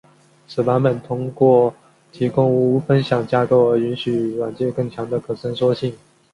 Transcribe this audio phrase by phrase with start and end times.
[0.47, 1.71] 此版本通过
[2.11, 5.95] 提供无分享架构而允许软件更强的可伸缩性。